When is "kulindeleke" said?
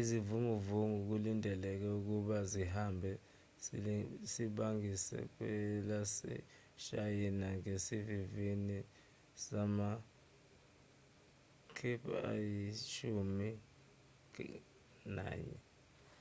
1.08-1.88